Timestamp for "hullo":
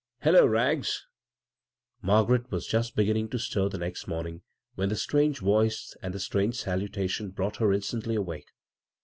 0.23-0.47